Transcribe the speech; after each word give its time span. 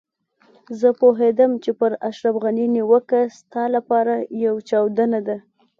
زه 0.79 0.89
پوهېدم 0.99 1.51
چې 1.63 1.71
پر 1.79 1.91
اشرف 2.09 2.35
غني 2.43 2.65
نيوکه 2.75 3.19
ستا 3.37 3.63
لپاره 3.75 4.13
يوه 4.45 4.61
چاودنه 4.69 5.19
ده. 5.27 5.37